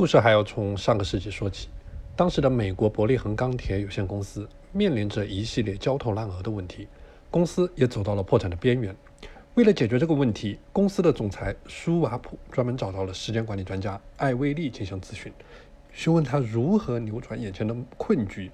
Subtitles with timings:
[0.00, 1.68] 故事还要从上个世纪说起，
[2.16, 6.88] 当时的美国伯利恒钢铁有限公司面临着一系列焦头烂额的问题，
[7.30, 8.96] 公司也走到了破产的边缘。
[9.56, 15.30] 为了解决这个问题，公司的总裁舒瓦普专门找到了时间管理专家艾威利进行咨询，
[15.92, 18.50] 询问他如何扭转眼前的困局。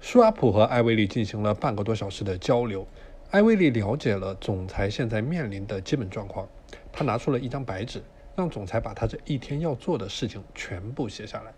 [0.00, 2.86] 舒瓦普和艾威利进行了半个多小时的交流。
[3.32, 6.48] 艾威利了解了总裁现在面临的基本状况，
[6.92, 8.00] 他拿出了一张白纸，
[8.36, 11.52] 让总裁把他这一天要做的事情全部写下来。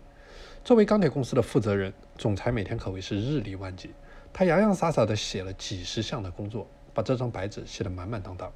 [0.63, 3.91] 作为钢铁公司的负责人，总裁每天可谓是日理万机，
[4.33, 8.51] 他洋洋洒洒地写了几十项的工作，把这张白纸写得满满当当。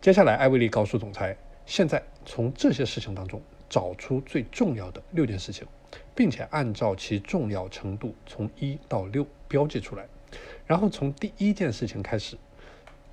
[0.00, 5.66] 接下来，艾薇莉告诉总裁，现在从这些事情当中找出最重要的六件事情。
[6.12, 10.06] 并且按照其重要程度从一到六标记出来，
[10.66, 12.36] 然后从第一件事情开始，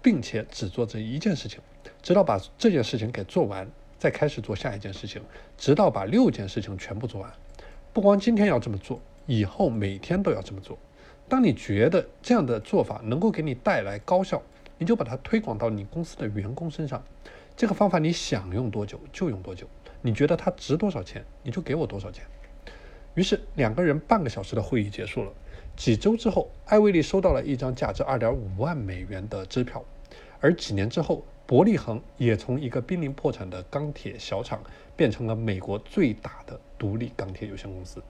[0.01, 1.59] 并且只做这一件事情，
[2.01, 3.70] 直到把这件事情给做完，
[4.02, 5.22] 再开始做下一件事情，
[5.55, 7.32] 直到把六件事情全部做完。
[7.94, 10.76] 不光今天要这么做，以后每天都要这么做。
[11.30, 14.41] 当你觉得这样的做法能够给你带来高效，
[14.80, 17.04] 你就把它推广到你公司的员工身上。
[17.55, 19.68] 这个方法你想用多久就用多久，
[20.02, 22.26] 你觉得它值多少钱，你就给我多少钱。
[23.13, 25.32] 于是两个人半个小时的会议结束了。
[25.76, 29.86] 几周之后，艾薇莉收到了一张价值二点五万美元的支票。
[30.41, 34.61] 而几年之后，伯利恒也从一个濒临破产的钢铁小厂
[34.95, 38.01] 变成了美国最大的独立钢铁有限公司。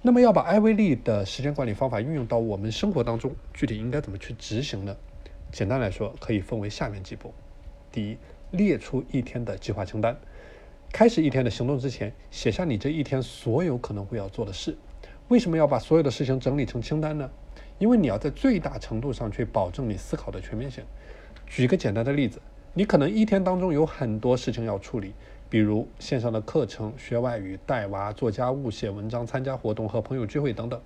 [0.00, 4.96] 那么，要把艾薇利的时间管理方法运用到我们生活当中，具体应该怎么去执行呢？
[5.52, 7.34] 简单来说，可以分为下面几步：
[7.92, 8.16] 第一，
[8.52, 10.16] 列出一天的计划清单。
[10.90, 14.78] 开始一天的行动之前，写下你这一天所有可能会要做的事。
[15.28, 17.30] 为什么要把所有的事情整理成清单呢？
[17.78, 20.84] 因为你要在最大程度上去保证你思考的全面性。
[21.46, 22.40] 举个简单的例子，
[22.74, 25.12] 你可能一天当中有很多事情要处理，
[25.48, 30.80] 比如线上的课程、学外语、带娃、做家务、写文章、参加活动和朋友聚会等等。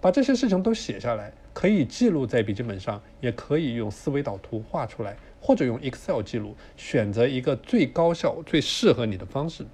[0.00, 5.16] 把这些事情都写下来，可以记录在笔记本上，也可以用思维导图画出来。
[5.40, 9.64] 或者用 Excel 记录，选择一个最高效、最适合你的方式。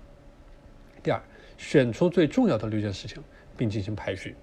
[1.03, 1.23] 第二，
[1.57, 3.23] 选出最重要的六件事情，
[3.57, 4.37] 并进行排序。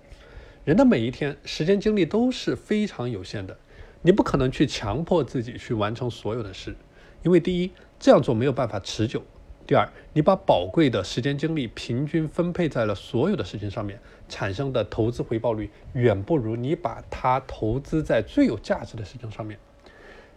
[0.64, 3.58] 人的每一天，时间精力都是非常有限的，
[4.04, 6.76] 你不可能去强迫自己去完成所有的事，
[7.24, 9.22] 因为第一，这样做没有办法持久；
[9.66, 14.00] 第二，你把宝贵的时间精力平均分配在了所有的事情上面，
[14.30, 19.58] 产生的投资回报率远不如你把它投资在最有价值的事情上面。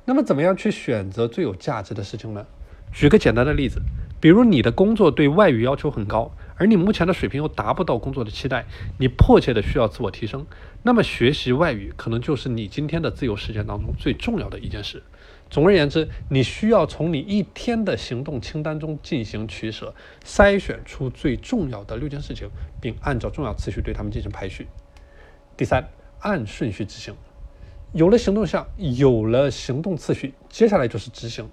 [0.06, 2.46] 那么，怎么样去选择最有价值的事情呢？
[2.94, 3.82] 举个简单的例子，
[4.20, 8.66] 比如你的工作对外语要求很高，而你目前的水平又达不到工作的期待，
[8.98, 10.46] 你迫切的需要自我提升，
[10.82, 15.02] 那么学习外语可能就是你今天的自由时间当中最重要的一件事。
[15.50, 19.94] 总而言之，你需要从你一天的行动清单中进行取舍，
[20.24, 22.48] 筛选出最重要的六件事情，
[22.80, 24.66] 并按照重要次序对它们进行排序。
[25.56, 25.88] 第三，
[26.20, 27.14] 按顺序执行。
[27.92, 31.48] 有了行动项，有了行动次序，接下来就是执行。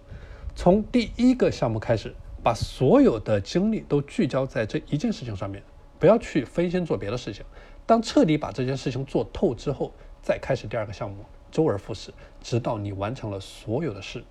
[0.56, 5.62] 从第一个项目开始，把所有的精力都聚焦在这一件事情上面，
[6.00, 7.46] 不要去分心做别的事情。
[7.86, 14.24] 当彻底把这件事情做透之后，再开始第二个项目，周而复始，直到你完成了所有的事。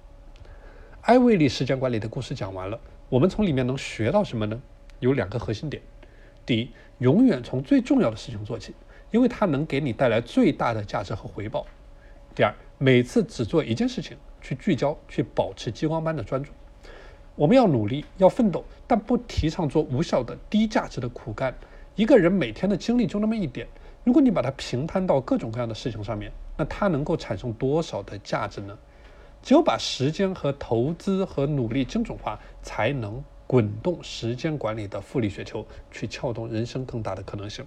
[1.03, 4.60] 艾维利时间管理的故事讲完了，我们从里面能学到什么呢？
[4.98, 5.82] 有两个核心点：
[6.44, 8.75] 第一，永远从最重要的事情做起，
[9.10, 11.66] 因为它能给你带来最大的价值和回报。
[12.34, 16.50] 第二，每次只做一件事情，去聚焦，去保持激光般的专注。
[17.37, 21.55] 我们要努力，要奋斗，但不提倡做无效的、低价值的苦干。
[21.95, 23.67] 一个人每天的精力就那么一点，
[24.05, 28.77] 如果你把它平摊到各种各样的事情上面，那它能够产生多少的价值呢？
[29.43, 37.65] 只有把时间和投资和努力精准化，才能滚动时间管理的复利雪球，去撬动人生更大的可能性。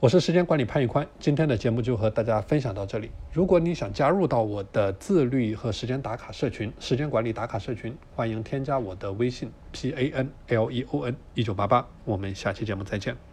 [0.00, 3.10] 我是时间管理潘玉宽，今天的节目就和大家分享到这里。
[3.32, 11.84] 如果你想加入到我的自律和时间打卡社群、时间管理打卡社群，欢迎添加我的微信 p a n l e o n 一九八八。
[12.04, 13.27] 我们下期节目再见。